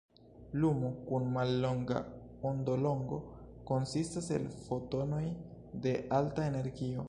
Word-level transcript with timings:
Lumo 0.61 0.87
kun 1.09 1.27
mallonga 1.35 1.99
ondolongo 2.51 3.19
konsistas 3.73 4.31
el 4.39 4.49
fotonoj 4.65 5.23
de 5.85 5.97
alta 6.21 6.51
energio. 6.53 6.99